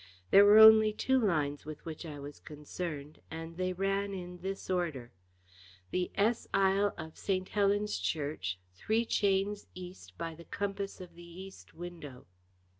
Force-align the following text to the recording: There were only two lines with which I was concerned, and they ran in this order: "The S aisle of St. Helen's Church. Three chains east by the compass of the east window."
There 0.31 0.45
were 0.45 0.57
only 0.57 0.91
two 0.93 1.19
lines 1.19 1.63
with 1.63 1.85
which 1.85 2.07
I 2.07 2.17
was 2.19 2.39
concerned, 2.39 3.21
and 3.29 3.55
they 3.55 3.71
ran 3.71 4.15
in 4.15 4.39
this 4.39 4.67
order: 4.67 5.11
"The 5.91 6.09
S 6.15 6.47
aisle 6.55 6.95
of 6.97 7.19
St. 7.19 7.49
Helen's 7.49 7.99
Church. 7.99 8.57
Three 8.73 9.05
chains 9.05 9.67
east 9.75 10.17
by 10.17 10.33
the 10.33 10.45
compass 10.45 11.01
of 11.01 11.13
the 11.13 11.21
east 11.41 11.75
window." 11.75 12.25